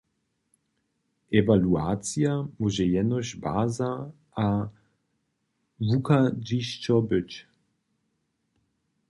Ewaluacija 1.39 2.33
móže 2.57 2.85
jenož 2.95 3.27
baza 3.43 3.91
a 4.45 4.47
wuchadźišćo 5.87 6.95
być. 7.09 7.31